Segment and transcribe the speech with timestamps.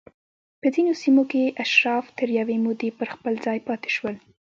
[0.61, 4.15] په ځینو سیمو کې اشراف تر یوې مودې پر خپل ځای پاتې شول